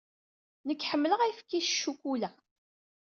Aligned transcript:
Nekk 0.67 0.85
ḥemmleɣ 0.91 1.19
ayefki 1.21 1.59
s 1.61 1.67
ccukula. 1.73 2.29